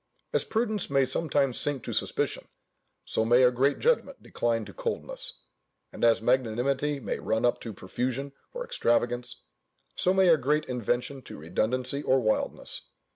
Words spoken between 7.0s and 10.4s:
run up to profusion or extravagance, so may a